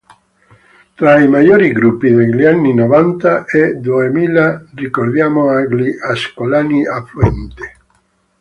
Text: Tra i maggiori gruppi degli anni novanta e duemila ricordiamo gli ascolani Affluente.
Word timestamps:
Tra 0.95 1.19
i 1.19 1.27
maggiori 1.27 1.71
gruppi 1.71 2.09
degli 2.09 2.43
anni 2.43 2.73
novanta 2.73 3.45
e 3.45 3.75
duemila 3.75 4.59
ricordiamo 4.73 5.55
gli 5.61 5.93
ascolani 6.03 6.87
Affluente. 6.87 7.77